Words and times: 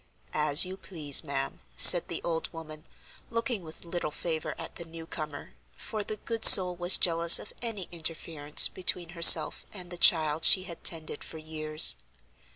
"As 0.33 0.65
you 0.65 0.77
please, 0.77 1.23
ma'am," 1.23 1.59
said 1.75 2.07
the 2.07 2.23
old 2.23 2.51
woman, 2.51 2.85
looking 3.29 3.61
with 3.61 3.85
little 3.85 4.09
favor 4.09 4.55
at 4.57 4.77
the 4.77 4.83
new 4.83 5.05
comer, 5.05 5.53
for 5.77 6.03
the 6.03 6.15
good 6.17 6.43
soul 6.43 6.75
was 6.75 6.97
jealous 6.97 7.37
of 7.37 7.53
any 7.61 7.87
interference 7.91 8.67
between 8.67 9.09
herself 9.09 9.67
and 9.71 9.91
the 9.91 9.99
child 9.99 10.43
she 10.43 10.63
had 10.63 10.83
tended 10.83 11.23
for 11.23 11.37
years. 11.37 11.97